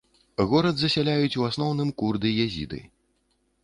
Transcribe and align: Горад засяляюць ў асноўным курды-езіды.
Горад 0.53 0.75
засяляюць 0.85 1.31
ў 1.39 1.43
асноўным 1.53 1.89
курды-езіды. 2.03 2.79